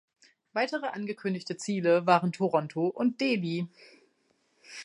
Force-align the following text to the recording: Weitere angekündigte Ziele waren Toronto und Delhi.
Weitere 0.53 0.87
angekündigte 0.87 1.57
Ziele 1.57 2.07
waren 2.07 2.31
Toronto 2.31 2.87
und 2.87 3.21
Delhi. 3.21 3.67